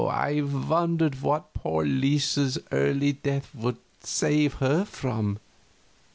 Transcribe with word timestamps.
I 0.07 0.41
wondered 0.41 1.21
what 1.21 1.53
poor 1.53 1.83
little 1.85 1.99
Lisa's 1.99 2.57
early 2.71 3.11
death 3.13 3.53
would 3.53 3.77
save 4.01 4.55
her 4.55 4.83
from. 4.83 5.37